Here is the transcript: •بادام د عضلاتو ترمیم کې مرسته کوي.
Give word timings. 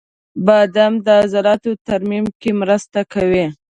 •بادام 0.45 0.93
د 1.05 1.07
عضلاتو 1.21 1.71
ترمیم 1.87 2.25
کې 2.41 2.51
مرسته 2.61 2.99
کوي. 3.13 3.45